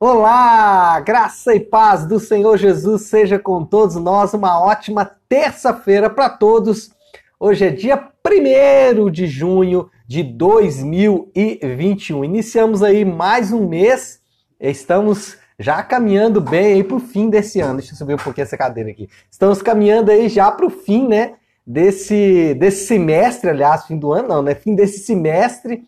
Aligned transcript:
Olá, 0.00 1.00
graça 1.00 1.56
e 1.56 1.58
paz 1.58 2.06
do 2.06 2.20
Senhor 2.20 2.56
Jesus 2.56 3.02
seja 3.02 3.36
com 3.36 3.64
todos 3.64 3.96
nós. 3.96 4.32
Uma 4.32 4.62
ótima 4.62 5.04
terça-feira 5.28 6.08
para 6.08 6.30
todos. 6.30 6.92
Hoje 7.40 7.64
é 7.64 7.70
dia 7.70 8.08
1 8.24 9.10
de 9.10 9.26
junho 9.26 9.90
de 10.06 10.22
2021. 10.22 12.22
Iniciamos 12.22 12.80
aí 12.80 13.04
mais 13.04 13.50
um 13.50 13.66
mês. 13.66 14.20
Estamos 14.60 15.36
já 15.58 15.82
caminhando 15.82 16.40
bem 16.40 16.74
aí 16.74 16.84
para 16.84 16.96
o 16.96 17.00
fim 17.00 17.28
desse 17.28 17.58
ano. 17.58 17.78
Deixa 17.78 17.92
eu 17.92 17.96
subir 17.96 18.14
um 18.14 18.18
pouquinho 18.18 18.44
essa 18.44 18.56
cadeira 18.56 18.90
aqui. 18.90 19.08
Estamos 19.28 19.60
caminhando 19.60 20.12
aí 20.12 20.28
já 20.28 20.48
para 20.52 20.66
o 20.66 20.70
fim, 20.70 21.08
né? 21.08 21.34
Desse, 21.66 22.54
desse 22.54 22.86
semestre, 22.86 23.50
aliás, 23.50 23.84
fim 23.84 23.98
do 23.98 24.12
ano 24.12 24.28
não, 24.28 24.42
né? 24.44 24.54
Fim 24.54 24.76
desse 24.76 25.00
semestre. 25.00 25.82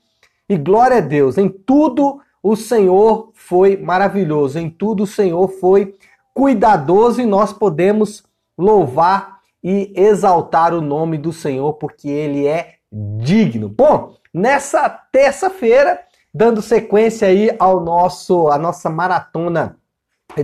E 0.49 0.57
glória 0.57 0.97
a 0.97 1.01
Deus, 1.01 1.39
em 1.39 1.49
tudo 1.49 2.21
o 2.43 2.57
Senhor 2.57 3.31
foi 3.35 3.77
maravilhoso, 3.77 4.59
em 4.59 4.71
tudo 4.71 5.03
o 5.03 5.07
Senhor 5.07 5.49
foi 5.49 5.95
cuidadoso 6.33 7.21
e 7.21 7.27
nós 7.27 7.53
podemos 7.53 8.25
louvar 8.57 9.41
e 9.63 9.93
exaltar 9.95 10.73
o 10.73 10.81
nome 10.81 11.19
do 11.19 11.33
Senhor 11.33 11.75
porque 11.75 12.09
ele 12.09 12.47
é 12.47 12.77
digno. 12.91 13.69
Bom, 13.69 14.15
nessa 14.33 14.89
terça-feira, 14.89 16.01
dando 16.33 16.63
sequência 16.63 17.29
aí 17.29 17.51
ao 17.59 17.81
nosso 17.81 18.49
a 18.49 18.59
nossa 18.59 18.89
maratona 18.89 19.77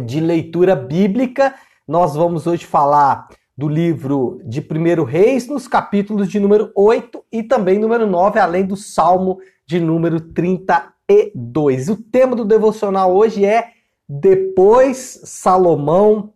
de 0.04 0.20
leitura 0.20 0.76
bíblica, 0.76 1.54
nós 1.86 2.14
vamos 2.14 2.46
hoje 2.46 2.66
falar 2.66 3.28
do 3.56 3.68
livro 3.68 4.40
de 4.44 4.60
1 4.60 5.04
Reis, 5.04 5.48
nos 5.48 5.66
capítulos 5.66 6.28
de 6.28 6.38
número 6.38 6.70
8 6.74 7.24
e 7.32 7.42
também 7.42 7.78
número 7.78 8.06
9, 8.06 8.38
além 8.38 8.66
do 8.66 8.76
Salmo 8.76 9.38
de 9.64 9.80
número 9.80 10.20
30 10.20 10.92
e 11.08 11.32
2. 11.34 11.88
O 11.88 11.96
tema 11.96 12.34
do 12.34 12.44
devocional 12.44 13.14
hoje 13.14 13.44
é 13.44 13.70
Depois 14.08 15.20
Salomão 15.24 16.32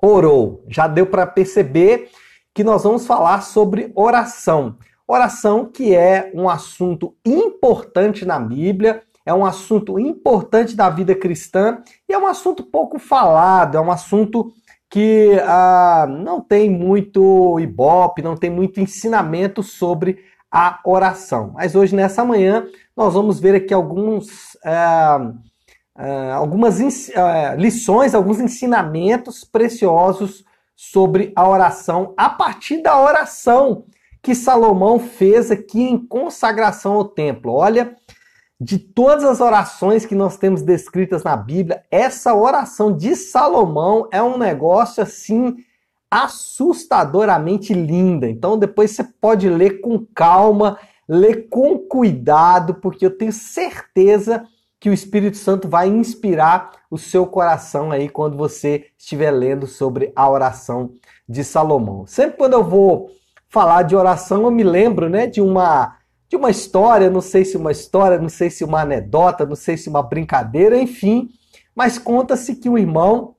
orou. 0.00 0.64
Já 0.68 0.86
deu 0.86 1.06
para 1.06 1.26
perceber 1.26 2.10
que 2.52 2.64
nós 2.64 2.84
vamos 2.84 3.06
falar 3.06 3.42
sobre 3.42 3.92
oração. 3.94 4.76
Oração 5.06 5.66
que 5.66 5.94
é 5.94 6.32
um 6.34 6.48
assunto 6.48 7.14
importante 7.24 8.24
na 8.24 8.40
Bíblia, 8.40 9.02
é 9.24 9.32
um 9.32 9.44
assunto 9.44 9.98
importante 9.98 10.74
da 10.74 10.90
vida 10.90 11.14
cristã 11.14 11.82
e 12.08 12.12
é 12.12 12.18
um 12.18 12.26
assunto 12.26 12.64
pouco 12.64 12.98
falado, 12.98 13.76
é 13.76 13.80
um 13.80 13.90
assunto 13.90 14.52
que 14.88 15.38
ah, 15.44 16.06
não 16.08 16.40
tem 16.40 16.70
muito 16.70 17.58
ibope, 17.60 18.22
não 18.22 18.36
tem 18.36 18.50
muito 18.50 18.80
ensinamento 18.80 19.62
sobre 19.62 20.18
a 20.50 20.80
oração. 20.84 21.52
Mas 21.54 21.74
hoje, 21.74 21.94
nessa 21.94 22.24
manhã, 22.24 22.66
nós 22.96 23.14
vamos 23.14 23.38
ver 23.38 23.54
aqui 23.54 23.74
alguns, 23.74 24.56
é, 24.64 24.74
é, 25.98 26.32
algumas 26.32 26.80
é, 27.10 27.56
lições, 27.56 28.14
alguns 28.14 28.40
ensinamentos 28.40 29.44
preciosos 29.44 30.44
sobre 30.74 31.32
a 31.34 31.48
oração, 31.48 32.12
a 32.16 32.28
partir 32.28 32.82
da 32.82 33.00
oração 33.00 33.84
que 34.22 34.34
Salomão 34.34 34.98
fez 34.98 35.50
aqui 35.50 35.82
em 35.82 35.98
consagração 35.98 36.94
ao 36.94 37.04
templo. 37.04 37.52
Olha, 37.52 37.94
de 38.60 38.78
todas 38.78 39.24
as 39.24 39.40
orações 39.40 40.04
que 40.04 40.14
nós 40.14 40.36
temos 40.36 40.62
descritas 40.62 41.22
na 41.22 41.36
Bíblia, 41.36 41.84
essa 41.90 42.34
oração 42.34 42.92
de 42.94 43.14
Salomão 43.14 44.08
é 44.10 44.22
um 44.22 44.38
negócio 44.38 45.02
assim 45.02 45.56
assustadoramente 46.10 47.74
linda. 47.74 48.28
Então 48.28 48.58
depois 48.58 48.92
você 48.92 49.04
pode 49.04 49.48
ler 49.48 49.80
com 49.80 50.04
calma, 50.14 50.78
ler 51.08 51.48
com 51.48 51.78
cuidado, 51.78 52.74
porque 52.74 53.06
eu 53.06 53.16
tenho 53.16 53.32
certeza 53.32 54.46
que 54.78 54.90
o 54.90 54.92
Espírito 54.92 55.36
Santo 55.36 55.68
vai 55.68 55.88
inspirar 55.88 56.70
o 56.90 56.98
seu 56.98 57.26
coração 57.26 57.90
aí 57.90 58.08
quando 58.08 58.36
você 58.36 58.86
estiver 58.96 59.30
lendo 59.30 59.66
sobre 59.66 60.12
a 60.14 60.28
oração 60.28 60.92
de 61.28 61.42
Salomão. 61.42 62.06
Sempre 62.06 62.36
quando 62.36 62.52
eu 62.52 62.62
vou 62.62 63.10
falar 63.48 63.82
de 63.82 63.96
oração, 63.96 64.42
eu 64.44 64.50
me 64.50 64.62
lembro, 64.62 65.08
né, 65.08 65.26
de 65.26 65.40
uma 65.40 65.96
de 66.28 66.34
uma 66.36 66.50
história, 66.50 67.08
não 67.08 67.20
sei 67.20 67.44
se 67.44 67.56
uma 67.56 67.70
história, 67.70 68.18
não 68.18 68.28
sei 68.28 68.50
se 68.50 68.64
uma 68.64 68.80
anedota, 68.80 69.46
não 69.46 69.54
sei 69.54 69.76
se 69.76 69.88
uma 69.88 70.02
brincadeira, 70.02 70.76
enfim, 70.76 71.28
mas 71.72 71.98
conta-se 71.98 72.56
que 72.56 72.68
um 72.68 72.76
irmão 72.76 73.36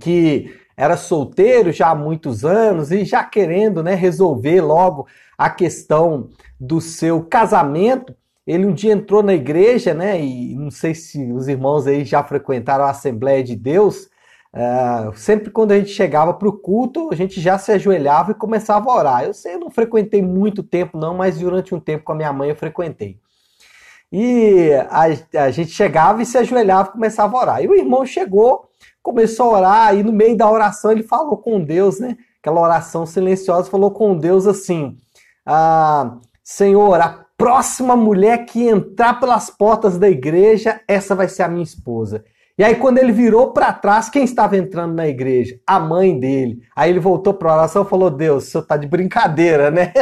que 0.00 0.50
era 0.76 0.96
solteiro 0.96 1.72
já 1.72 1.88
há 1.88 1.94
muitos 1.94 2.44
anos 2.44 2.90
e 2.92 3.04
já 3.04 3.24
querendo 3.24 3.82
né, 3.82 3.94
resolver 3.94 4.60
logo 4.60 5.06
a 5.38 5.48
questão 5.48 6.28
do 6.60 6.80
seu 6.80 7.22
casamento, 7.22 8.14
ele 8.46 8.66
um 8.66 8.72
dia 8.72 8.92
entrou 8.92 9.22
na 9.22 9.34
igreja, 9.34 9.92
né? 9.92 10.20
E 10.20 10.54
não 10.54 10.70
sei 10.70 10.94
se 10.94 11.32
os 11.32 11.48
irmãos 11.48 11.86
aí 11.86 12.04
já 12.04 12.22
frequentaram 12.22 12.84
a 12.84 12.90
Assembleia 12.90 13.42
de 13.42 13.56
Deus. 13.56 14.08
Uh, 14.54 15.14
sempre 15.16 15.50
quando 15.50 15.72
a 15.72 15.78
gente 15.78 15.90
chegava 15.90 16.32
para 16.32 16.48
o 16.48 16.52
culto, 16.52 17.10
a 17.12 17.16
gente 17.16 17.40
já 17.40 17.58
se 17.58 17.72
ajoelhava 17.72 18.30
e 18.30 18.34
começava 18.34 18.88
a 18.88 18.94
orar. 18.94 19.24
Eu 19.24 19.34
sei, 19.34 19.54
eu 19.54 19.60
não 19.60 19.70
frequentei 19.70 20.22
muito 20.22 20.62
tempo, 20.62 20.96
não, 20.96 21.14
mas 21.14 21.38
durante 21.38 21.74
um 21.74 21.80
tempo 21.80 22.04
com 22.04 22.12
a 22.12 22.16
minha 22.16 22.32
mãe 22.32 22.50
eu 22.50 22.56
frequentei. 22.56 23.18
E 24.12 24.70
a, 24.88 25.42
a 25.44 25.50
gente 25.50 25.70
chegava 25.72 26.22
e 26.22 26.26
se 26.26 26.38
ajoelhava 26.38 26.90
e 26.90 26.92
começava 26.92 27.36
a 27.36 27.40
orar. 27.40 27.62
E 27.62 27.68
o 27.68 27.74
irmão 27.74 28.06
chegou 28.06 28.65
começou 29.06 29.54
a 29.54 29.58
orar 29.58 29.96
e 29.96 30.02
no 30.02 30.12
meio 30.12 30.36
da 30.36 30.50
oração 30.50 30.90
ele 30.90 31.04
falou 31.04 31.36
com 31.36 31.62
Deus, 31.62 32.00
né? 32.00 32.16
Aquela 32.42 32.60
oração 32.60 33.06
silenciosa, 33.06 33.70
falou 33.70 33.92
com 33.92 34.18
Deus 34.18 34.48
assim: 34.48 34.98
ah, 35.46 36.16
Senhor, 36.42 37.00
a 37.00 37.24
próxima 37.38 37.94
mulher 37.94 38.44
que 38.46 38.66
entrar 38.66 39.20
pelas 39.20 39.48
portas 39.48 39.96
da 39.96 40.10
igreja, 40.10 40.80
essa 40.88 41.14
vai 41.14 41.28
ser 41.28 41.44
a 41.44 41.48
minha 41.48 41.62
esposa. 41.62 42.24
E 42.58 42.64
aí, 42.64 42.74
quando 42.74 42.98
ele 42.98 43.12
virou 43.12 43.52
para 43.52 43.72
trás, 43.72 44.08
quem 44.08 44.24
estava 44.24 44.56
entrando 44.56 44.94
na 44.94 45.06
igreja? 45.06 45.56
A 45.66 45.78
mãe 45.78 46.18
dele. 46.18 46.62
Aí 46.74 46.90
ele 46.90 46.98
voltou 46.98 47.34
para 47.34 47.52
a 47.52 47.56
oração 47.58 47.84
e 47.84 47.88
falou: 47.88 48.10
Deus, 48.10 48.44
o 48.44 48.50
senhor 48.50 48.62
está 48.62 48.76
de 48.76 48.88
brincadeira, 48.88 49.70
né? 49.70 49.92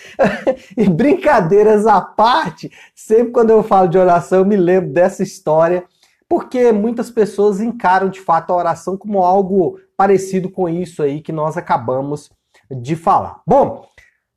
e 0.78 0.88
brincadeiras 0.88 1.86
à 1.86 2.00
parte, 2.00 2.70
sempre 2.94 3.32
quando 3.32 3.50
eu 3.50 3.62
falo 3.62 3.88
de 3.88 3.98
oração, 3.98 4.38
eu 4.38 4.44
me 4.46 4.56
lembro 4.56 4.90
dessa 4.90 5.22
história 5.22 5.84
porque 6.30 6.70
muitas 6.70 7.10
pessoas 7.10 7.60
encaram 7.60 8.08
de 8.08 8.20
fato 8.20 8.52
a 8.52 8.56
oração 8.56 8.96
como 8.96 9.24
algo 9.24 9.80
parecido 9.96 10.48
com 10.48 10.68
isso 10.68 11.02
aí 11.02 11.20
que 11.20 11.32
nós 11.32 11.56
acabamos 11.56 12.30
de 12.70 12.94
falar. 12.94 13.40
Bom, 13.44 13.84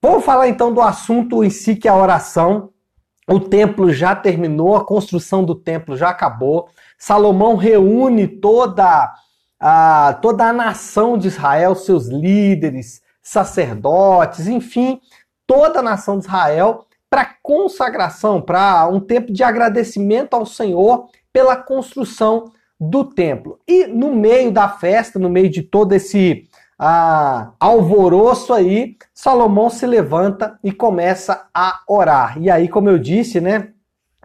vamos 0.01 0.25
falar 0.25 0.47
então 0.47 0.73
do 0.73 0.81
assunto 0.81 1.43
em 1.43 1.51
si 1.51 1.75
que 1.75 1.87
é 1.87 1.91
a 1.91 1.95
oração. 1.95 2.71
O 3.29 3.39
templo 3.39 3.93
já 3.93 4.15
terminou, 4.15 4.75
a 4.75 4.83
construção 4.83 5.45
do 5.45 5.53
templo 5.53 5.95
já 5.95 6.09
acabou. 6.09 6.67
Salomão 6.97 7.55
reúne 7.55 8.27
toda 8.27 9.13
a, 9.59 10.17
toda 10.19 10.45
a 10.45 10.53
nação 10.53 11.15
de 11.15 11.27
Israel, 11.27 11.75
seus 11.75 12.07
líderes, 12.07 13.03
sacerdotes, 13.21 14.47
enfim, 14.47 14.99
toda 15.45 15.77
a 15.77 15.83
nação 15.83 16.17
de 16.17 16.25
Israel 16.25 16.87
para 17.07 17.37
consagração, 17.43 18.41
para 18.41 18.87
um 18.87 18.99
tempo 18.99 19.31
de 19.31 19.43
agradecimento 19.43 20.33
ao 20.33 20.47
Senhor 20.47 21.07
pela 21.33 21.57
construção 21.57 22.51
do 22.79 23.03
templo. 23.03 23.59
E 23.67 23.87
no 23.87 24.15
meio 24.15 24.51
da 24.51 24.69
festa, 24.69 25.17
no 25.19 25.29
meio 25.29 25.49
de 25.49 25.63
todo 25.63 25.93
esse 25.93 26.47
ah, 26.77 27.53
alvoroço 27.59 28.53
aí, 28.53 28.97
Salomão 29.13 29.69
se 29.69 29.85
levanta 29.85 30.59
e 30.63 30.71
começa 30.71 31.47
a 31.53 31.81
orar. 31.87 32.37
E 32.39 32.49
aí, 32.49 32.67
como 32.67 32.89
eu 32.89 32.99
disse, 32.99 33.41
né? 33.41 33.69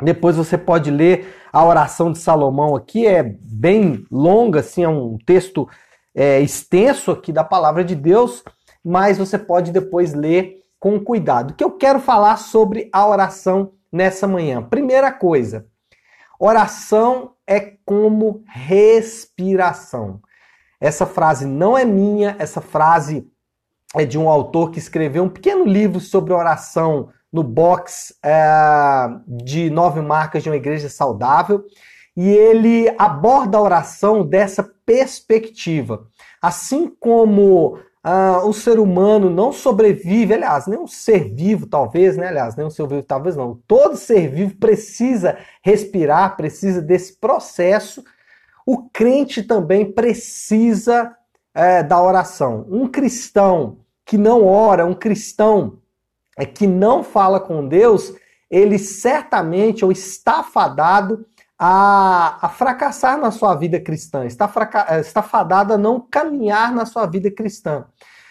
Depois 0.02 0.36
você 0.36 0.56
pode 0.56 0.91
ler 0.91 1.34
a 1.52 1.64
oração 1.64 2.12
de 2.12 2.18
Salomão 2.18 2.76
aqui, 2.76 3.06
é 3.06 3.22
bem 3.22 4.04
longa, 4.10 4.60
assim, 4.60 4.84
é 4.84 4.88
um 4.88 5.18
texto 5.26 5.68
é, 6.14 6.41
extenso 6.41 7.10
aqui 7.10 7.32
da 7.32 7.42
palavra 7.42 7.84
de 7.84 7.94
Deus, 7.94 8.44
mas 8.84 9.18
você 9.18 9.36
pode 9.36 9.72
depois 9.72 10.14
ler 10.14 10.58
com 10.78 11.00
cuidado. 11.00 11.50
O 11.50 11.54
que 11.54 11.64
eu 11.64 11.72
quero 11.72 11.98
falar 11.98 12.36
sobre 12.36 12.88
a 12.92 13.06
oração 13.06 13.72
nessa 13.91 14.26
manhã? 14.26 14.62
Primeira 14.62 15.10
coisa, 15.10 15.66
Oração 16.38 17.32
é 17.47 17.75
como 17.84 18.44
respiração. 18.47 20.21
Essa 20.80 21.04
frase 21.04 21.45
não 21.47 21.77
é 21.77 21.84
minha, 21.84 22.36
essa 22.39 22.60
frase 22.60 23.27
é 23.95 24.04
de 24.04 24.18
um 24.18 24.28
autor 24.28 24.71
que 24.71 24.78
escreveu 24.78 25.24
um 25.24 25.28
pequeno 25.28 25.65
livro 25.65 25.98
sobre 25.98 26.33
oração 26.33 27.09
no 27.33 27.42
box 27.42 28.15
é, 28.22 29.09
de 29.27 29.71
nove 29.71 30.01
marcas 30.01 30.42
de 30.42 30.48
uma 30.48 30.57
igreja 30.57 30.89
saudável. 30.89 31.65
E 32.16 32.28
ele 32.28 32.92
aborda 32.98 33.59
a 33.59 33.62
oração 33.62 34.24
dessa 34.24 34.62
perspectiva. 34.62 36.07
Assim 36.42 36.89
como 37.01 37.78
ah, 38.10 38.43
o 38.43 38.55
ser 38.55 38.78
humano 38.78 39.28
não 39.28 39.53
sobrevive, 39.53 40.33
aliás, 40.33 40.66
nem 40.66 40.78
um 40.78 40.87
ser 40.87 41.28
vivo, 41.34 41.66
talvez, 41.66 42.16
né? 42.16 42.28
Aliás, 42.28 42.57
nem 42.57 42.65
um 42.65 42.71
ser 42.71 42.87
vivo, 42.87 43.03
talvez 43.03 43.37
não. 43.37 43.60
Todo 43.66 43.99
ser 43.99 44.31
vivo 44.31 44.57
precisa 44.57 45.37
respirar, 45.63 46.34
precisa 46.34 46.81
desse 46.81 47.19
processo. 47.19 48.03
O 48.65 48.89
crente 48.89 49.43
também 49.43 49.93
precisa 49.93 51.15
é, 51.55 51.83
da 51.83 52.03
oração. 52.03 52.65
Um 52.71 52.89
cristão 52.89 53.81
que 54.07 54.16
não 54.16 54.47
ora, 54.47 54.87
um 54.87 54.95
cristão 54.95 55.78
é, 56.39 56.47
que 56.47 56.66
não 56.66 57.05
fala 57.05 57.39
com 57.39 57.69
Deus, 57.69 58.15
ele 58.51 58.78
certamente 58.78 59.84
ou 59.84 59.93
está 59.93 60.43
fadado 60.43 61.27
a, 61.59 62.39
a 62.41 62.49
fracassar 62.49 63.19
na 63.19 63.33
sua 63.33 63.55
vida 63.57 63.81
cristã, 63.81 64.25
está, 64.25 64.47
fraca, 64.47 64.87
eh, 64.91 65.01
está 65.01 65.22
fadada 65.22 65.75
a 65.75 65.78
não 65.78 66.01
caminhar 66.01 66.72
na 66.72 66.87
sua 66.87 67.05
vida 67.07 67.31
cristã. 67.31 67.84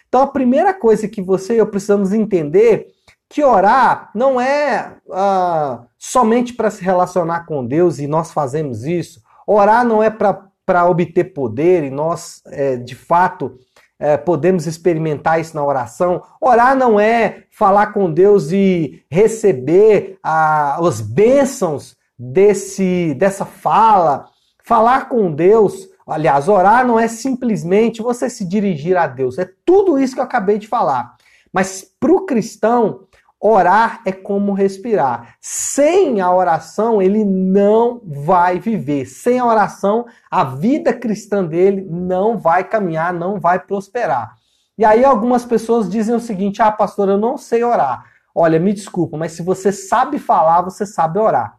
Então, 0.07 0.21
a 0.21 0.27
primeira 0.27 0.73
coisa 0.73 1.07
que 1.09 1.21
você 1.21 1.55
e 1.55 1.57
eu 1.57 1.67
precisamos 1.67 2.13
entender 2.13 2.87
que 3.29 3.43
orar 3.43 4.09
não 4.15 4.39
é 4.39 4.93
uh, 5.07 5.85
somente 5.97 6.53
para 6.53 6.71
se 6.71 6.81
relacionar 6.81 7.45
com 7.45 7.65
Deus 7.65 7.99
e 7.99 8.07
nós 8.07 8.31
fazemos 8.31 8.85
isso. 8.85 9.21
Orar 9.45 9.85
não 9.85 10.01
é 10.01 10.09
para 10.09 10.85
obter 10.85 11.33
poder 11.33 11.83
e 11.83 11.89
nós, 11.89 12.41
é, 12.47 12.77
de 12.77 12.95
fato, 12.95 13.57
é, 13.99 14.15
podemos 14.15 14.65
experimentar 14.65 15.41
isso 15.41 15.55
na 15.55 15.65
oração. 15.65 16.23
Orar 16.39 16.73
não 16.73 16.97
é 16.97 17.43
falar 17.51 17.87
com 17.87 18.11
Deus 18.11 18.51
e 18.53 19.03
receber 19.11 20.17
uh, 20.25 20.85
as 20.85 21.01
bênçãos 21.01 21.96
desse, 22.17 23.13
dessa 23.15 23.45
fala. 23.45 24.29
Falar 24.63 25.09
com 25.09 25.31
Deus, 25.31 25.87
aliás, 26.07 26.47
orar 26.47 26.85
não 26.85 26.99
é 26.99 27.07
simplesmente 27.07 28.01
você 28.01 28.29
se 28.29 28.45
dirigir 28.45 28.97
a 28.97 29.07
Deus. 29.07 29.37
É 29.37 29.49
tudo 29.65 29.99
isso 29.99 30.13
que 30.13 30.19
eu 30.19 30.25
acabei 30.25 30.57
de 30.57 30.67
falar. 30.67 31.15
Mas 31.53 31.83
para 31.99 32.11
o 32.11 32.25
cristão, 32.25 33.07
Orar 33.39 34.01
é 34.03 34.11
como 34.11 34.53
respirar. 34.53 35.35
Sem 35.39 36.19
a 36.19 36.33
oração, 36.33 36.99
ele 36.99 37.23
não 37.23 38.01
vai 38.03 38.59
viver. 38.59 39.05
Sem 39.05 39.37
a 39.37 39.45
oração, 39.45 40.05
a 40.29 40.43
vida 40.43 40.91
cristã 40.91 41.45
dele 41.45 41.85
não 41.87 42.37
vai 42.39 42.63
caminhar, 42.63 43.13
não 43.13 43.39
vai 43.39 43.59
prosperar. 43.59 44.35
E 44.75 44.83
aí 44.83 45.05
algumas 45.05 45.45
pessoas 45.45 45.87
dizem 45.87 46.15
o 46.15 46.19
seguinte: 46.19 46.63
"Ah, 46.63 46.71
pastor, 46.71 47.09
eu 47.09 47.17
não 47.17 47.37
sei 47.37 47.63
orar". 47.63 48.05
Olha, 48.33 48.59
me 48.59 48.73
desculpa, 48.73 49.17
mas 49.17 49.33
se 49.33 49.43
você 49.43 49.71
sabe 49.71 50.17
falar, 50.17 50.63
você 50.63 50.85
sabe 50.85 51.19
orar. 51.19 51.56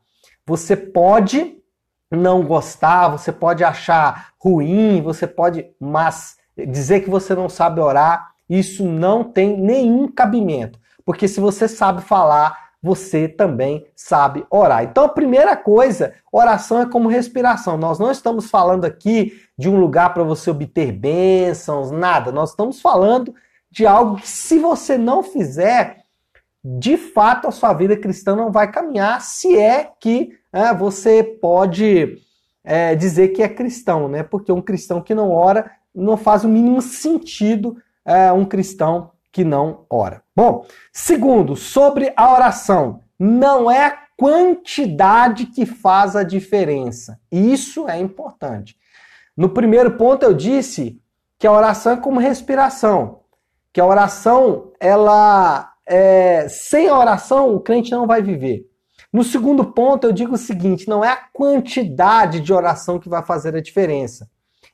Você 0.48 0.74
pode 0.74 1.58
não 2.10 2.42
gostar, 2.42 3.08
você 3.08 3.30
pode 3.30 3.62
achar 3.62 4.28
ruim, 4.38 5.02
você 5.02 5.26
pode, 5.26 5.66
mas 5.78 6.38
dizer 6.56 7.00
que 7.00 7.10
você 7.10 7.34
não 7.34 7.50
sabe 7.50 7.82
orar, 7.82 8.30
isso 8.48 8.82
não 8.82 9.22
tem 9.22 9.60
nenhum 9.60 10.08
cabimento. 10.08 10.80
Porque 11.04 11.28
se 11.28 11.38
você 11.38 11.68
sabe 11.68 12.00
falar, 12.00 12.70
você 12.82 13.28
também 13.28 13.86
sabe 13.94 14.46
orar. 14.50 14.84
Então, 14.84 15.04
a 15.04 15.08
primeira 15.10 15.54
coisa, 15.54 16.14
oração 16.32 16.80
é 16.80 16.86
como 16.86 17.10
respiração. 17.10 17.76
Nós 17.76 17.98
não 17.98 18.10
estamos 18.10 18.48
falando 18.48 18.86
aqui 18.86 19.38
de 19.58 19.68
um 19.68 19.78
lugar 19.78 20.14
para 20.14 20.22
você 20.22 20.50
obter 20.50 20.92
bênçãos, 20.92 21.90
nada. 21.90 22.32
Nós 22.32 22.50
estamos 22.50 22.80
falando 22.80 23.34
de 23.70 23.86
algo 23.86 24.16
que, 24.16 24.28
se 24.28 24.58
você 24.58 24.96
não 24.96 25.22
fizer, 25.22 26.04
de 26.64 26.96
fato 26.96 27.48
a 27.48 27.52
sua 27.52 27.74
vida 27.74 27.96
cristã 27.96 28.34
não 28.34 28.50
vai 28.50 28.70
caminhar, 28.70 29.20
se 29.20 29.58
é 29.58 29.92
que 30.00 30.38
é, 30.52 30.72
você 30.74 31.22
pode 31.22 32.18
é, 32.64 32.94
dizer 32.94 33.28
que 33.28 33.42
é 33.42 33.48
cristão, 33.48 34.08
né? 34.08 34.22
Porque 34.22 34.52
um 34.52 34.62
cristão 34.62 35.00
que 35.00 35.14
não 35.14 35.30
ora 35.30 35.70
não 35.94 36.16
faz 36.16 36.44
o 36.44 36.48
mínimo 36.48 36.80
sentido 36.80 37.76
é, 38.04 38.32
um 38.32 38.44
cristão 38.44 39.12
que 39.32 39.44
não 39.44 39.84
ora. 39.90 40.22
Bom, 40.34 40.64
segundo, 40.92 41.56
sobre 41.56 42.12
a 42.16 42.32
oração, 42.32 43.02
não 43.18 43.70
é 43.70 43.86
a 43.86 43.98
quantidade 44.16 45.46
que 45.46 45.66
faz 45.66 46.16
a 46.16 46.22
diferença. 46.22 47.20
Isso 47.30 47.88
é 47.88 47.98
importante. 47.98 48.76
No 49.36 49.50
primeiro 49.50 49.96
ponto 49.96 50.24
eu 50.24 50.34
disse 50.34 51.00
que 51.38 51.46
a 51.46 51.52
oração 51.52 51.92
é 51.92 51.96
como 51.96 52.18
respiração, 52.18 53.20
que 53.72 53.80
a 53.80 53.86
oração 53.86 54.72
ela 54.80 55.72
é, 55.86 56.48
sem 56.48 56.88
a 56.88 56.98
oração 56.98 57.54
o 57.54 57.60
crente 57.60 57.92
não 57.92 58.06
vai 58.06 58.20
viver. 58.20 58.66
No 59.12 59.25
segundo 59.25 59.64
ponto 59.64 60.06
eu 60.06 60.12
digo 60.12 60.34
o 60.34 60.38
seguinte, 60.38 60.88
não 60.88 61.05
é 61.05 61.08
a 61.08 61.16
quantidade 61.16 62.40
de 62.40 62.52
oração 62.52 62.99
que 62.99 63.08
vai 63.08 63.25
fazer 63.25 63.56
a 63.56 63.60
diferença. 63.60 64.28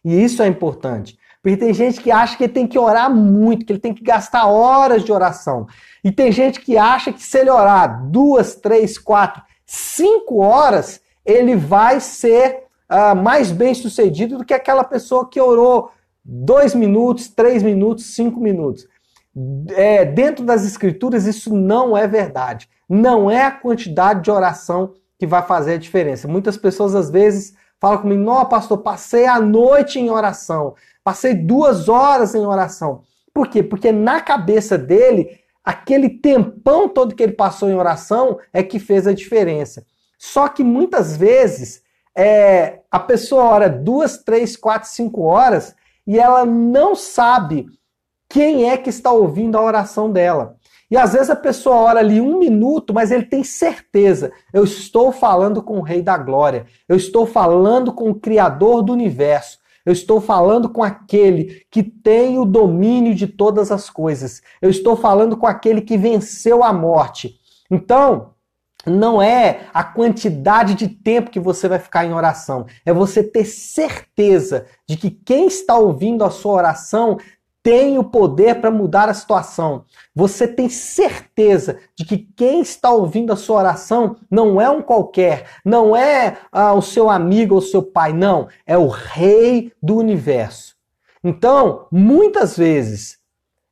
E 0.04 0.22
isso 0.22 0.42
é 0.42 0.46
importante. 0.46 1.16
Porque 1.44 1.58
tem 1.58 1.74
gente 1.74 2.00
que 2.00 2.10
acha 2.10 2.36
que 2.36 2.44
ele 2.44 2.52
tem 2.54 2.66
que 2.66 2.78
orar 2.78 3.14
muito, 3.14 3.66
que 3.66 3.72
ele 3.72 3.78
tem 3.78 3.92
que 3.92 4.02
gastar 4.02 4.46
horas 4.46 5.04
de 5.04 5.12
oração. 5.12 5.66
E 6.02 6.10
tem 6.10 6.32
gente 6.32 6.58
que 6.58 6.78
acha 6.78 7.12
que 7.12 7.22
se 7.22 7.38
ele 7.38 7.50
orar 7.50 8.02
duas, 8.08 8.54
três, 8.54 8.96
quatro, 8.96 9.42
cinco 9.66 10.38
horas, 10.38 11.02
ele 11.24 11.54
vai 11.54 12.00
ser 12.00 12.64
uh, 12.90 13.14
mais 13.14 13.52
bem 13.52 13.74
sucedido 13.74 14.38
do 14.38 14.44
que 14.44 14.54
aquela 14.54 14.84
pessoa 14.84 15.28
que 15.28 15.38
orou 15.38 15.90
dois 16.24 16.74
minutos, 16.74 17.28
três 17.28 17.62
minutos, 17.62 18.14
cinco 18.14 18.40
minutos. 18.40 18.86
É, 19.70 20.04
dentro 20.04 20.44
das 20.44 20.64
escrituras, 20.64 21.26
isso 21.26 21.54
não 21.54 21.96
é 21.96 22.06
verdade. 22.06 22.68
Não 22.88 23.30
é 23.30 23.44
a 23.44 23.50
quantidade 23.50 24.22
de 24.22 24.30
oração 24.30 24.94
que 25.18 25.26
vai 25.26 25.42
fazer 25.42 25.74
a 25.74 25.78
diferença. 25.78 26.28
Muitas 26.28 26.56
pessoas, 26.56 26.94
às 26.94 27.10
vezes, 27.10 27.54
falam 27.80 27.98
comigo: 27.98 28.22
Não, 28.22 28.44
pastor, 28.46 28.78
passei 28.78 29.26
a 29.26 29.40
noite 29.40 29.98
em 29.98 30.10
oração. 30.10 30.74
Passei 31.02 31.34
duas 31.34 31.88
horas 31.88 32.34
em 32.34 32.46
oração. 32.46 33.02
Por 33.32 33.48
quê? 33.48 33.62
Porque 33.62 33.90
na 33.90 34.20
cabeça 34.20 34.78
dele, 34.78 35.40
aquele 35.64 36.08
tempão 36.08 36.88
todo 36.88 37.14
que 37.14 37.22
ele 37.22 37.32
passou 37.32 37.68
em 37.68 37.74
oração 37.74 38.38
é 38.52 38.62
que 38.62 38.78
fez 38.78 39.06
a 39.06 39.12
diferença. 39.12 39.84
Só 40.18 40.48
que 40.48 40.62
muitas 40.62 41.16
vezes 41.16 41.82
é, 42.16 42.80
a 42.90 43.00
pessoa 43.00 43.44
ora 43.44 43.68
duas, 43.68 44.18
três, 44.18 44.56
quatro, 44.56 44.88
cinco 44.88 45.22
horas 45.22 45.74
e 46.06 46.18
ela 46.18 46.46
não 46.46 46.94
sabe 46.94 47.66
quem 48.34 48.68
é 48.68 48.76
que 48.76 48.90
está 48.90 49.12
ouvindo 49.12 49.56
a 49.56 49.62
oração 49.62 50.10
dela. 50.10 50.56
E 50.90 50.96
às 50.96 51.12
vezes 51.12 51.30
a 51.30 51.36
pessoa 51.36 51.76
ora 51.76 52.00
ali 52.00 52.20
um 52.20 52.36
minuto, 52.36 52.92
mas 52.92 53.12
ele 53.12 53.26
tem 53.26 53.44
certeza: 53.44 54.32
eu 54.52 54.64
estou 54.64 55.12
falando 55.12 55.62
com 55.62 55.78
o 55.78 55.82
Rei 55.82 56.02
da 56.02 56.18
Glória, 56.18 56.66
eu 56.88 56.96
estou 56.96 57.26
falando 57.26 57.92
com 57.92 58.10
o 58.10 58.14
Criador 58.16 58.82
do 58.82 58.92
universo, 58.92 59.60
eu 59.86 59.92
estou 59.92 60.20
falando 60.20 60.68
com 60.68 60.82
aquele 60.82 61.64
que 61.70 61.80
tem 61.80 62.36
o 62.36 62.44
domínio 62.44 63.14
de 63.14 63.28
todas 63.28 63.70
as 63.70 63.88
coisas. 63.88 64.42
Eu 64.60 64.68
estou 64.68 64.96
falando 64.96 65.36
com 65.36 65.46
aquele 65.46 65.80
que 65.80 65.96
venceu 65.96 66.64
a 66.64 66.72
morte. 66.72 67.36
Então, 67.70 68.34
não 68.84 69.22
é 69.22 69.60
a 69.72 69.84
quantidade 69.84 70.74
de 70.74 70.88
tempo 70.88 71.30
que 71.30 71.38
você 71.38 71.68
vai 71.68 71.78
ficar 71.78 72.04
em 72.04 72.12
oração, 72.12 72.66
é 72.84 72.92
você 72.92 73.22
ter 73.22 73.44
certeza 73.44 74.66
de 74.88 74.96
que 74.96 75.10
quem 75.10 75.46
está 75.46 75.78
ouvindo 75.78 76.24
a 76.24 76.30
sua 76.30 76.54
oração 76.54 77.16
tem 77.64 77.98
o 77.98 78.04
poder 78.04 78.60
para 78.60 78.70
mudar 78.70 79.08
a 79.08 79.14
situação. 79.14 79.86
Você 80.14 80.46
tem 80.46 80.68
certeza 80.68 81.78
de 81.96 82.04
que 82.04 82.18
quem 82.18 82.60
está 82.60 82.90
ouvindo 82.90 83.32
a 83.32 83.36
sua 83.36 83.56
oração 83.56 84.16
não 84.30 84.60
é 84.60 84.68
um 84.68 84.82
qualquer, 84.82 85.46
não 85.64 85.96
é 85.96 86.36
ah, 86.52 86.74
o 86.74 86.82
seu 86.82 87.08
amigo 87.08 87.54
ou 87.54 87.62
seu 87.62 87.82
pai, 87.82 88.12
não, 88.12 88.48
é 88.66 88.76
o 88.76 88.86
rei 88.86 89.72
do 89.82 89.96
universo. 89.96 90.76
Então, 91.24 91.88
muitas 91.90 92.54
vezes, 92.54 93.18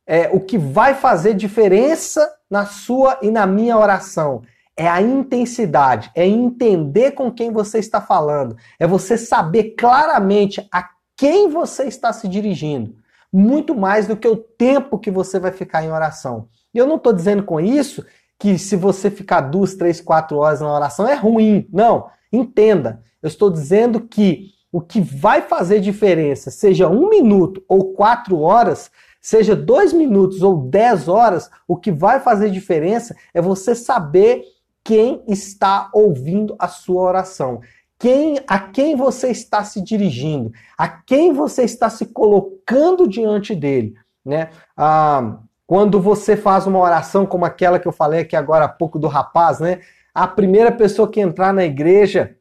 é, 0.06 0.30
o 0.32 0.40
que 0.40 0.56
vai 0.56 0.94
fazer 0.94 1.34
diferença 1.34 2.34
na 2.50 2.64
sua 2.64 3.18
e 3.20 3.30
na 3.30 3.46
minha 3.46 3.76
oração 3.76 4.40
é 4.74 4.88
a 4.88 5.02
intensidade, 5.02 6.10
é 6.14 6.26
entender 6.26 7.10
com 7.10 7.30
quem 7.30 7.52
você 7.52 7.78
está 7.78 8.00
falando, 8.00 8.56
é 8.80 8.86
você 8.86 9.18
saber 9.18 9.74
claramente 9.76 10.66
a 10.72 10.88
quem 11.14 11.50
você 11.50 11.84
está 11.84 12.10
se 12.10 12.26
dirigindo 12.26 13.01
muito 13.32 13.74
mais 13.74 14.06
do 14.06 14.16
que 14.16 14.28
o 14.28 14.36
tempo 14.36 14.98
que 14.98 15.10
você 15.10 15.40
vai 15.40 15.52
ficar 15.52 15.82
em 15.82 15.90
oração. 15.90 16.48
E 16.74 16.78
eu 16.78 16.86
não 16.86 16.96
estou 16.96 17.12
dizendo 17.12 17.42
com 17.42 17.58
isso 17.58 18.04
que 18.38 18.58
se 18.58 18.76
você 18.76 19.10
ficar 19.10 19.42
duas, 19.42 19.74
três, 19.74 20.00
quatro 20.00 20.36
horas 20.38 20.60
na 20.60 20.72
oração 20.72 21.06
é 21.06 21.14
ruim. 21.14 21.66
Não, 21.72 22.08
entenda. 22.32 23.02
Eu 23.22 23.28
estou 23.28 23.50
dizendo 23.50 24.00
que 24.00 24.50
o 24.70 24.80
que 24.80 25.00
vai 25.00 25.42
fazer 25.42 25.80
diferença, 25.80 26.50
seja 26.50 26.88
um 26.88 27.08
minuto 27.08 27.62
ou 27.68 27.92
quatro 27.92 28.40
horas, 28.40 28.90
seja 29.20 29.54
dois 29.54 29.92
minutos 29.92 30.42
ou 30.42 30.56
dez 30.56 31.08
horas, 31.08 31.50
o 31.68 31.76
que 31.76 31.92
vai 31.92 32.20
fazer 32.20 32.50
diferença 32.50 33.14
é 33.32 33.40
você 33.40 33.74
saber 33.74 34.42
quem 34.82 35.22
está 35.28 35.88
ouvindo 35.92 36.56
a 36.58 36.66
sua 36.66 37.02
oração 37.02 37.60
quem, 38.02 38.40
a 38.48 38.58
quem 38.58 38.96
você 38.96 39.30
está 39.30 39.62
se 39.62 39.80
dirigindo, 39.80 40.50
a 40.76 40.88
quem 40.88 41.32
você 41.32 41.62
está 41.62 41.88
se 41.88 42.06
colocando 42.06 43.06
diante 43.06 43.54
dele. 43.54 43.94
Né? 44.26 44.50
Ah, 44.76 45.38
quando 45.64 46.00
você 46.00 46.36
faz 46.36 46.66
uma 46.66 46.80
oração 46.80 47.24
como 47.24 47.44
aquela 47.44 47.78
que 47.78 47.86
eu 47.86 47.92
falei 47.92 48.22
aqui 48.22 48.34
agora 48.34 48.64
há 48.64 48.68
pouco 48.68 48.98
do 48.98 49.06
rapaz, 49.06 49.60
né? 49.60 49.82
A 50.12 50.26
primeira 50.26 50.72
pessoa 50.72 51.08
que 51.08 51.20
entrar 51.20 51.54
na 51.54 51.64
igreja, 51.64 52.34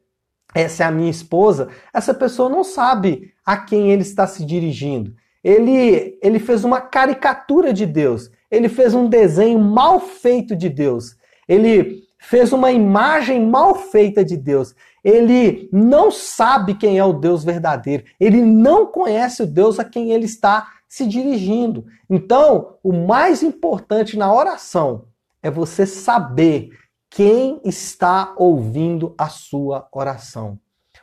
essa 0.52 0.82
é 0.82 0.86
a 0.86 0.90
minha 0.90 1.10
esposa, 1.10 1.68
essa 1.94 2.12
pessoa 2.12 2.48
não 2.48 2.64
sabe 2.64 3.32
a 3.46 3.56
quem 3.56 3.92
ele 3.92 4.02
está 4.02 4.26
se 4.26 4.44
dirigindo. 4.44 5.14
Ele, 5.44 6.18
ele 6.20 6.40
fez 6.40 6.64
uma 6.64 6.80
caricatura 6.80 7.72
de 7.72 7.86
Deus. 7.86 8.32
Ele 8.50 8.68
fez 8.68 8.94
um 8.94 9.08
desenho 9.08 9.60
mal 9.60 10.00
feito 10.00 10.56
de 10.56 10.68
Deus. 10.68 11.16
Ele 11.48 12.02
fez 12.22 12.52
uma 12.52 12.70
imagem 12.70 13.44
mal 13.44 13.74
feita 13.74 14.24
de 14.24 14.36
Deus. 14.36 14.74
Ele 15.04 15.68
não 15.72 16.10
sabe 16.10 16.74
quem 16.74 16.98
é 16.98 17.04
o 17.04 17.12
Deus 17.12 17.42
verdadeiro. 17.42 18.04
Ele 18.18 18.40
não 18.40 18.86
conhece 18.86 19.42
o 19.42 19.46
Deus 19.46 19.78
a 19.80 19.84
quem 19.84 20.12
ele 20.12 20.24
está 20.24 20.68
se 20.88 21.04
dirigindo. 21.06 21.84
Então, 22.08 22.76
o 22.82 22.92
mais 22.92 23.42
importante 23.42 24.16
na 24.16 24.32
oração 24.32 25.06
é 25.42 25.50
você 25.50 25.84
saber 25.84 26.70
quem 27.10 27.60
está 27.64 28.34
ouvindo 28.36 29.14
a 29.18 29.28
sua 29.28 29.88
oração. 29.92 30.58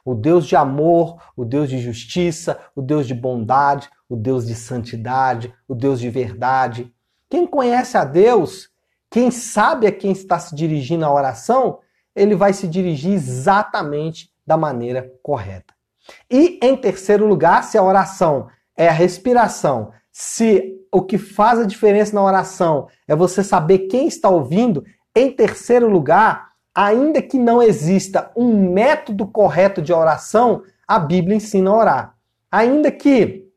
o 0.05 0.15
Deus 0.15 0.47
de 0.47 0.55
amor, 0.55 1.21
o 1.35 1.45
Deus 1.45 1.69
de 1.69 1.77
justiça, 1.77 2.57
o 2.75 2.81
Deus 2.81 3.05
de 3.05 3.13
bondade, 3.13 3.89
o 4.07 4.15
Deus 4.15 4.47
de 4.47 4.55
santidade, 4.55 5.53
o 5.67 5.75
Deus 5.75 5.99
de 5.99 6.09
verdade. 6.09 6.91
Quem 7.29 7.45
conhece 7.45 7.95
a 7.95 8.05
Deus, 8.05 8.69
quem 9.09 9.31
sabe 9.31 9.87
a 9.87 9.91
quem 9.91 10.11
está 10.11 10.37
se 10.39 10.55
dirigindo 10.55 11.05
a 11.05 11.13
oração, 11.13 11.79
ele 12.15 12.35
vai 12.35 12.53
se 12.53 12.67
dirigir 12.67 13.13
exatamente 13.13 14.29
da 14.45 14.57
maneira 14.57 15.11
correta. 15.23 15.73
E 16.29 16.59
em 16.61 16.75
terceiro 16.75 17.27
lugar, 17.27 17.63
se 17.63 17.77
a 17.77 17.83
oração 17.83 18.47
é 18.75 18.87
a 18.87 18.93
respiração, 18.93 19.91
se 20.11 20.75
o 20.91 21.01
que 21.01 21.17
faz 21.17 21.59
a 21.59 21.65
diferença 21.65 22.15
na 22.15 22.23
oração 22.23 22.87
é 23.07 23.15
você 23.15 23.43
saber 23.43 23.87
quem 23.87 24.07
está 24.07 24.29
ouvindo, 24.29 24.83
em 25.15 25.31
terceiro 25.31 25.89
lugar, 25.89 26.49
ainda 26.73 27.21
que 27.21 27.37
não 27.37 27.61
exista 27.61 28.31
um 28.35 28.71
método 28.71 29.27
correto 29.27 29.81
de 29.81 29.93
oração, 29.93 30.63
a 30.87 30.97
Bíblia 30.97 31.37
ensina 31.37 31.69
a 31.69 31.75
orar. 31.75 32.15
Ainda 32.51 32.91
que 32.91 33.47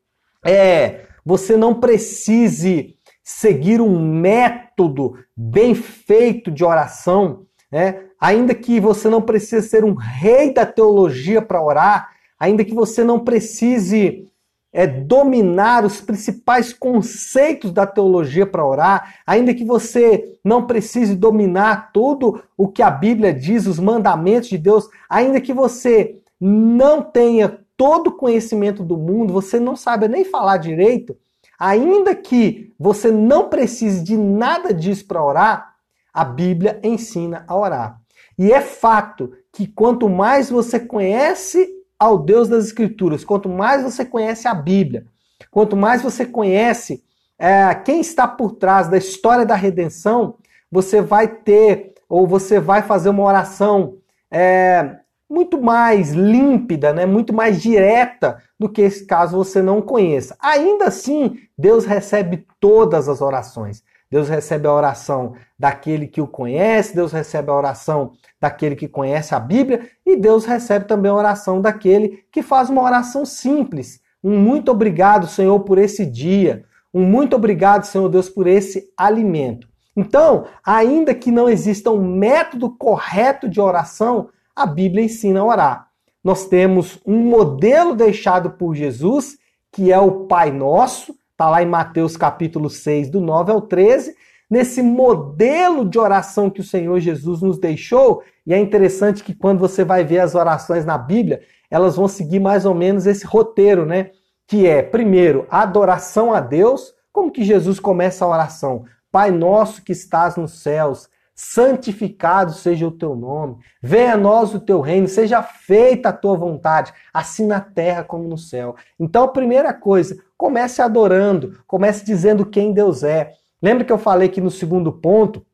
é, 0.45 1.07
você 1.25 1.57
não 1.57 1.79
precise 1.79 2.92
seguir 3.23 3.79
um 3.79 3.99
método 3.99 5.17
bem 5.35 5.73
feito 5.73 6.51
de 6.51 6.63
oração, 6.63 7.45
né? 7.71 8.01
ainda 8.19 8.53
que 8.53 8.79
você 8.79 9.09
não 9.09 9.21
precise 9.21 9.67
ser 9.67 9.83
um 9.83 9.93
rei 9.93 10.53
da 10.53 10.65
teologia 10.65 11.41
para 11.41 11.63
orar, 11.63 12.09
ainda 12.37 12.65
que 12.65 12.73
você 12.73 13.03
não 13.03 13.19
precise 13.19 14.27
é, 14.73 14.87
dominar 14.87 15.85
os 15.85 16.01
principais 16.01 16.73
conceitos 16.73 17.71
da 17.71 17.85
teologia 17.85 18.45
para 18.45 18.65
orar, 18.65 19.15
ainda 19.25 19.53
que 19.53 19.63
você 19.63 20.37
não 20.43 20.65
precise 20.65 21.15
dominar 21.15 21.91
tudo 21.93 22.43
o 22.57 22.67
que 22.67 22.81
a 22.81 22.89
Bíblia 22.89 23.33
diz, 23.33 23.67
os 23.67 23.79
mandamentos 23.79 24.49
de 24.49 24.57
Deus, 24.57 24.89
ainda 25.07 25.39
que 25.39 25.53
você 25.53 26.19
não 26.41 27.01
tenha 27.01 27.59
todo 27.77 28.07
o 28.07 28.17
conhecimento 28.17 28.83
do 28.83 28.97
mundo, 28.97 29.31
você 29.31 29.59
não 29.59 29.75
sabe 29.75 30.07
nem 30.07 30.25
falar 30.25 30.57
direito, 30.57 31.15
ainda 31.63 32.13
que 32.13 32.73
você 32.77 33.09
não 33.09 33.47
precise 33.47 34.03
de 34.03 34.17
nada 34.17 34.73
disso 34.73 35.07
para 35.07 35.23
orar, 35.23 35.75
a 36.13 36.25
Bíblia 36.25 36.77
ensina 36.83 37.45
a 37.47 37.55
orar. 37.55 38.01
E 38.37 38.51
é 38.51 38.59
fato 38.59 39.31
que 39.49 39.65
quanto 39.65 40.09
mais 40.09 40.49
você 40.49 40.77
conhece 40.77 41.69
ao 41.97 42.17
Deus 42.17 42.49
das 42.49 42.65
Escrituras, 42.65 43.23
quanto 43.23 43.47
mais 43.47 43.81
você 43.81 44.03
conhece 44.03 44.45
a 44.45 44.53
Bíblia, 44.53 45.05
quanto 45.49 45.77
mais 45.77 46.01
você 46.01 46.25
conhece 46.25 47.01
é, 47.39 47.73
quem 47.75 48.01
está 48.01 48.27
por 48.27 48.55
trás 48.55 48.89
da 48.89 48.97
história 48.97 49.45
da 49.45 49.55
redenção, 49.55 50.35
você 50.69 51.01
vai 51.01 51.29
ter, 51.29 51.93
ou 52.09 52.27
você 52.27 52.59
vai 52.59 52.81
fazer 52.81 53.07
uma 53.07 53.23
oração 53.23 53.95
é, 54.29 54.97
muito 55.33 55.59
mais 55.59 56.11
límpida, 56.11 56.93
né? 56.93 57.07
muito 57.07 57.33
mais 57.33 57.59
direta 57.59 58.37
do 58.59 58.69
que 58.69 58.83
esse 58.83 59.03
caso 59.07 59.35
você 59.35 59.63
não 59.63 59.81
conheça. 59.81 60.37
Ainda 60.39 60.85
assim, 60.85 61.39
Deus 61.57 61.85
recebe 61.85 62.45
todas 62.59 63.09
as 63.09 63.19
orações. 63.19 63.83
Deus 64.11 64.29
recebe 64.29 64.67
a 64.67 64.71
oração 64.71 65.33
daquele 65.57 66.05
que 66.05 66.21
o 66.21 66.27
conhece, 66.27 66.93
Deus 66.93 67.11
recebe 67.11 67.49
a 67.49 67.55
oração 67.55 68.11
daquele 68.39 68.75
que 68.75 68.87
conhece 68.87 69.33
a 69.33 69.39
Bíblia 69.39 69.89
e 70.05 70.15
Deus 70.15 70.45
recebe 70.45 70.85
também 70.85 71.09
a 71.09 71.15
oração 71.15 71.59
daquele 71.59 72.23
que 72.31 72.43
faz 72.43 72.69
uma 72.69 72.83
oração 72.83 73.25
simples. 73.25 74.01
Um 74.23 74.37
muito 74.37 74.69
obrigado, 74.69 75.25
Senhor, 75.25 75.59
por 75.61 75.79
esse 75.79 76.05
dia. 76.05 76.63
Um 76.93 77.03
muito 77.03 77.35
obrigado, 77.35 77.85
Senhor 77.87 78.07
Deus, 78.07 78.29
por 78.29 78.45
esse 78.45 78.87
alimento. 78.95 79.67
Então, 79.95 80.45
ainda 80.63 81.15
que 81.15 81.31
não 81.31 81.49
exista 81.49 81.89
um 81.89 82.17
método 82.17 82.69
correto 82.69 83.49
de 83.49 83.59
oração, 83.59 84.29
a 84.55 84.65
Bíblia 84.65 85.03
ensina 85.03 85.39
a 85.39 85.45
orar. 85.45 85.87
Nós 86.23 86.47
temos 86.47 86.99
um 87.05 87.17
modelo 87.17 87.95
deixado 87.95 88.51
por 88.51 88.75
Jesus, 88.75 89.37
que 89.71 89.91
é 89.91 89.99
o 89.99 90.25
Pai 90.25 90.51
Nosso, 90.51 91.15
está 91.31 91.49
lá 91.49 91.61
em 91.61 91.65
Mateus 91.65 92.15
capítulo 92.15 92.69
6, 92.69 93.09
do 93.09 93.19
9 93.19 93.51
ao 93.51 93.61
13, 93.61 94.15
nesse 94.49 94.81
modelo 94.81 95.83
de 95.83 95.97
oração 95.97 96.49
que 96.49 96.61
o 96.61 96.63
Senhor 96.63 96.99
Jesus 96.99 97.41
nos 97.41 97.57
deixou. 97.57 98.23
E 98.45 98.53
é 98.53 98.59
interessante 98.59 99.23
que 99.23 99.33
quando 99.33 99.59
você 99.59 99.83
vai 99.83 100.03
ver 100.03 100.19
as 100.19 100.35
orações 100.35 100.85
na 100.85 100.97
Bíblia, 100.97 101.41
elas 101.69 101.95
vão 101.95 102.07
seguir 102.07 102.39
mais 102.39 102.65
ou 102.65 102.75
menos 102.75 103.07
esse 103.07 103.25
roteiro, 103.25 103.85
né? 103.85 104.11
Que 104.47 104.67
é, 104.67 104.83
primeiro, 104.83 105.47
adoração 105.49 106.31
a 106.31 106.39
Deus. 106.39 106.93
Como 107.11 107.31
que 107.31 107.43
Jesus 107.43 107.79
começa 107.79 108.23
a 108.23 108.27
oração? 108.27 108.85
Pai 109.11 109.31
nosso 109.31 109.83
que 109.83 109.91
estás 109.91 110.35
nos 110.35 110.61
céus, 110.61 111.09
santificado 111.35 112.53
seja 112.53 112.87
o 112.87 112.91
teu 112.91 113.15
nome, 113.15 113.57
venha 113.81 114.13
a 114.13 114.17
nós 114.17 114.53
o 114.53 114.59
teu 114.59 114.81
reino, 114.81 115.07
seja 115.07 115.41
feita 115.41 116.09
a 116.09 116.13
tua 116.13 116.37
vontade, 116.37 116.93
assim 117.13 117.45
na 117.47 117.59
terra 117.59 118.03
como 118.03 118.27
no 118.27 118.37
céu. 118.37 118.75
Então, 118.99 119.23
a 119.23 119.27
primeira 119.27 119.73
coisa, 119.73 120.17
comece 120.37 120.81
adorando, 120.81 121.59
comece 121.65 122.05
dizendo 122.05 122.45
quem 122.45 122.73
Deus 122.73 123.03
é. 123.03 123.31
Lembra 123.61 123.83
que 123.83 123.91
eu 123.91 123.97
falei 123.97 124.29
que 124.29 124.41
no 124.41 124.51
segundo 124.51 124.91
ponto, 124.91 125.45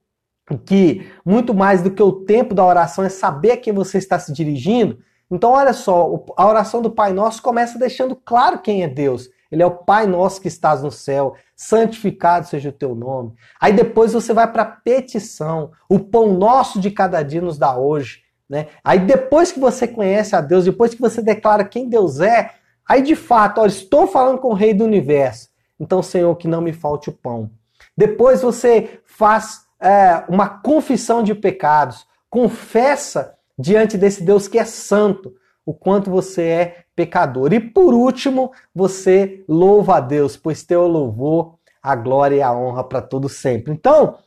que 0.66 1.08
muito 1.24 1.54
mais 1.54 1.82
do 1.82 1.92
que 1.92 2.02
o 2.02 2.12
tempo 2.12 2.54
da 2.54 2.66
oração 2.66 3.04
é 3.04 3.10
saber 3.10 3.52
a 3.52 3.58
quem 3.58 3.72
você 3.72 3.98
está 3.98 4.18
se 4.18 4.34
dirigindo? 4.34 5.00
Então, 5.32 5.52
olha 5.52 5.74
só, 5.74 6.26
a 6.36 6.48
oração 6.48 6.82
do 6.82 6.90
Pai 6.90 7.14
Nosso 7.14 7.42
começa 7.42 7.78
deixando 7.78 8.16
claro 8.16 8.60
quem 8.60 8.84
é 8.84 8.88
Deus. 8.88 9.30
Ele 9.52 9.64
é 9.64 9.66
o 9.66 9.72
Pai 9.72 10.06
nosso 10.06 10.42
que 10.42 10.48
estás 10.48 10.84
no 10.84 10.92
céu, 10.92 11.36
santificado 11.56 12.48
seja 12.48 12.70
o 12.70 12.74
teu 12.74 12.94
nome. 12.94 13.34
Aí 13.60 13.74
depois 13.74 14.14
você 14.14 14.34
vai 14.34 14.52
para 14.52 14.64
a 14.64 14.66
petição, 14.66 15.72
o 15.88 16.00
pão 16.00 16.34
nosso 16.34 16.80
de 16.80 16.92
cada 16.92 17.24
dia 17.24 17.42
nos 17.42 17.58
dá 17.58 17.76
hoje. 17.76 18.24
Né? 18.50 18.68
Aí 18.84 19.00
depois 19.00 19.52
que 19.52 19.60
você 19.60 19.88
conhece 19.88 20.36
a 20.36 20.42
Deus, 20.42 20.66
depois 20.66 20.94
que 20.94 21.02
você 21.02 21.22
declara 21.22 21.64
quem 21.64 21.90
Deus 21.90 22.20
é, 22.20 22.52
aí 22.88 23.02
de 23.02 23.16
fato, 23.16 23.62
olha, 23.62 23.70
estou 23.70 24.08
falando 24.08 24.40
com 24.40 24.50
o 24.50 24.56
Rei 24.56 24.74
do 24.74 24.86
Universo. 24.86 25.50
Então, 25.80 26.04
Senhor, 26.04 26.36
que 26.36 26.48
não 26.48 26.62
me 26.62 26.74
falte 26.74 27.10
o 27.10 27.14
pão. 27.14 27.50
Depois 27.96 28.42
você 28.42 29.02
faz 29.06 29.62
é, 29.80 30.24
uma 30.28 30.50
confissão 30.50 31.24
de 31.24 31.34
pecados, 31.34 32.06
confessa 32.30 33.36
diante 33.58 33.98
desse 33.98 34.24
Deus 34.24 34.48
que 34.48 34.60
é 34.60 34.66
santo 34.66 35.34
o 35.66 35.74
quanto 35.74 36.10
você 36.10 36.44
é 36.44 36.78
pecador. 36.96 37.54
E 37.54 37.60
por 37.60 37.94
último, 37.94 38.52
você 38.74 39.44
louva 39.48 39.98
a 39.98 40.00
Deus, 40.00 40.36
pois 40.36 40.64
teu 40.64 40.88
louvor, 40.88 41.56
a 41.82 41.96
glória 41.96 42.36
e 42.36 42.42
a 42.42 42.54
honra 42.54 42.84
para 42.84 43.02
todo 43.02 43.30
sempre. 43.30 43.74
Então, 43.74 44.18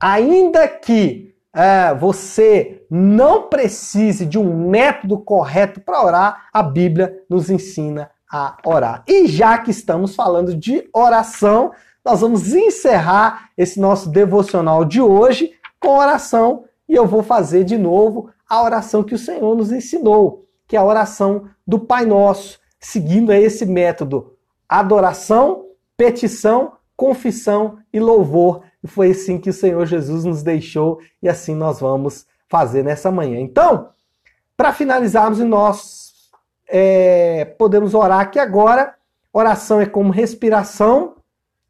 ainda 0.00 0.66
que 0.66 1.34
é, 1.54 1.94
você 1.94 2.84
não 2.90 3.48
precise 3.48 4.26
de 4.26 4.38
um 4.38 4.68
método 4.68 5.18
correto 5.18 5.80
para 5.80 6.04
orar, 6.04 6.48
a 6.52 6.62
Bíblia 6.62 7.22
nos 7.28 7.50
ensina 7.50 8.10
a 8.30 8.56
orar. 8.64 9.04
E 9.06 9.26
já 9.26 9.58
que 9.58 9.70
estamos 9.70 10.14
falando 10.14 10.54
de 10.54 10.88
oração, 10.92 11.72
nós 12.04 12.20
vamos 12.20 12.52
encerrar 12.54 13.50
esse 13.56 13.80
nosso 13.80 14.10
devocional 14.10 14.84
de 14.84 15.00
hoje 15.00 15.52
com 15.80 15.98
oração 15.98 16.64
e 16.88 16.94
eu 16.94 17.06
vou 17.06 17.22
fazer 17.22 17.64
de 17.64 17.76
novo 17.76 18.30
a 18.48 18.62
oração 18.62 19.04
que 19.04 19.14
o 19.14 19.18
Senhor 19.18 19.54
nos 19.54 19.70
ensinou 19.70 20.47
que 20.68 20.76
é 20.76 20.78
a 20.78 20.84
oração 20.84 21.48
do 21.66 21.80
Pai 21.80 22.04
Nosso, 22.04 22.60
seguindo 22.78 23.32
esse 23.32 23.64
método: 23.64 24.34
adoração, 24.68 25.64
petição, 25.96 26.74
confissão 26.94 27.78
e 27.92 27.98
louvor. 27.98 28.62
E 28.84 28.86
foi 28.86 29.10
assim 29.10 29.38
que 29.38 29.50
o 29.50 29.54
Senhor 29.54 29.84
Jesus 29.86 30.24
nos 30.24 30.42
deixou 30.42 31.00
e 31.22 31.28
assim 31.28 31.54
nós 31.54 31.80
vamos 31.80 32.26
fazer 32.48 32.84
nessa 32.84 33.10
manhã. 33.10 33.40
Então, 33.40 33.88
para 34.56 34.72
finalizarmos, 34.72 35.38
nós 35.40 36.12
é, 36.68 37.44
podemos 37.58 37.94
orar 37.94 38.20
aqui 38.20 38.38
agora. 38.38 38.94
Oração 39.32 39.80
é 39.80 39.86
como 39.86 40.12
respiração. 40.12 41.16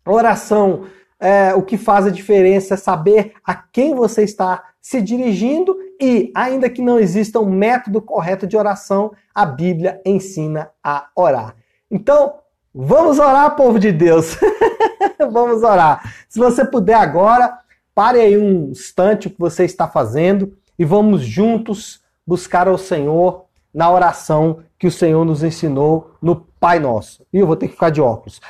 Oração, 0.05 0.87
é, 1.21 1.55
o 1.55 1.63
que 1.63 1.77
faz 1.77 2.07
a 2.07 2.11
diferença 2.11 2.75
é 2.75 2.77
saber 2.77 3.35
a 3.45 3.55
quem 3.55 3.95
você 3.95 4.23
está 4.23 4.65
se 4.81 5.01
dirigindo 5.03 5.77
e, 6.01 6.33
ainda 6.35 6.71
que 6.71 6.83
não 6.83 6.99
exista 6.99 7.41
um 7.41 7.51
método 7.51 8.01
correto 8.01 8.47
de 8.47 8.57
oração, 8.57 9.13
a 9.35 9.45
Bíblia 9.45 10.01
ensina 10.05 10.71
a 10.83 11.09
orar. 11.15 11.57
Então, 11.91 12.35
vamos 12.75 13.19
orar, 13.19 13.57
povo 13.57 13.79
de 13.79 13.93
Deus. 13.93 14.37
vamos 15.31 15.63
orar. 15.63 16.15
Se 16.29 16.39
você 16.39 16.65
puder 16.65 16.95
agora, 16.95 17.59
pare 17.95 18.21
aí 18.21 18.37
um 18.37 18.71
instante 18.71 19.27
o 19.27 19.31
que 19.31 19.39
você 19.39 19.65
está 19.65 19.89
fazendo 19.89 20.57
e 20.79 20.85
vamos 20.85 21.23
juntos 21.23 22.01
buscar 22.27 22.69
ao 22.69 22.79
Senhor 22.79 23.47
na 23.73 23.91
oração 23.91 24.61
que 24.79 24.87
o 24.87 24.93
Senhor 24.93 25.25
nos 25.25 25.43
ensinou 25.43 26.15
no 26.23 26.37
Pai 26.37 26.79
Nosso. 26.79 27.27
E 27.33 27.39
eu 27.39 27.47
vou 27.47 27.57
ter 27.57 27.67
que 27.67 27.75
ficar 27.75 27.91
de 27.91 28.01
óculos. 28.01 28.41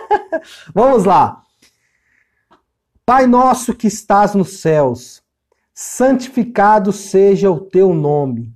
vamos 0.74 1.04
lá. 1.04 1.42
Pai 3.08 3.26
nosso 3.26 3.74
que 3.74 3.86
estás 3.86 4.34
nos 4.34 4.60
céus, 4.60 5.22
santificado 5.80 6.92
seja 6.92 7.52
o 7.52 7.60
teu 7.60 7.94
nome. 7.94 8.52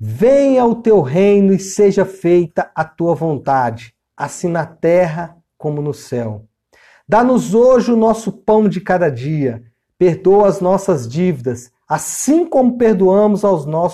Venha 0.00 0.64
o 0.64 0.74
teu 0.74 1.02
reino 1.02 1.52
e 1.52 1.58
seja 1.58 2.06
feita 2.06 2.70
a 2.74 2.82
tua 2.82 3.14
vontade, 3.14 3.94
assim 4.16 4.48
na 4.48 4.64
terra 4.64 5.36
como 5.58 5.82
no 5.82 5.92
céu. 5.92 6.46
Dá-nos 7.06 7.54
hoje 7.54 7.92
o 7.92 7.96
nosso 7.98 8.32
pão 8.32 8.66
de 8.66 8.80
cada 8.80 9.10
dia. 9.10 9.62
Perdoa 9.98 10.48
as 10.48 10.62
nossas 10.62 11.06
dívidas, 11.06 11.70
assim 11.86 12.46
como 12.46 12.78
perdoamos 12.78 13.44
aos 13.44 13.66
nossos 13.66 13.92